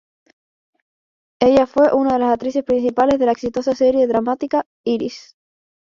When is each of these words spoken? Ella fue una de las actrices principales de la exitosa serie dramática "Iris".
Ella 1.39 1.67
fue 1.67 1.93
una 1.93 2.13
de 2.13 2.17
las 2.21 2.33
actrices 2.33 2.63
principales 2.63 3.19
de 3.19 3.27
la 3.27 3.33
exitosa 3.33 3.75
serie 3.75 4.07
dramática 4.07 4.65
"Iris". 4.83 5.37